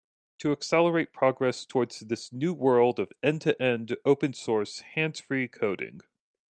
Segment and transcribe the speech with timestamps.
[0.39, 6.01] To accelerate progress towards this new world of end-to-end open source hands-free coding.